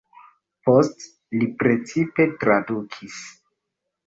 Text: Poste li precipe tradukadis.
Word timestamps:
Poste 0.69 1.37
li 1.41 1.49
precipe 1.59 2.27
tradukadis. 2.45 3.21